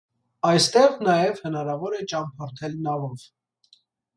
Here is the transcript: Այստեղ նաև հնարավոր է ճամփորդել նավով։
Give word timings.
Այստեղ 0.51 0.95
նաև 1.07 1.43
հնարավոր 1.49 1.99
է 1.99 2.01
ճամփորդել 2.15 2.77
նավով։ 2.89 3.29